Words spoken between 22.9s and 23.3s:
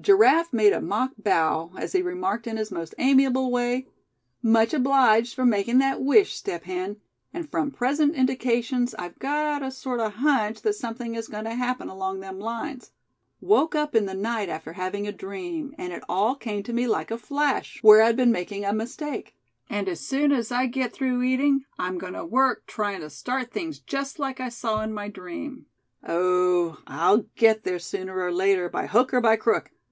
to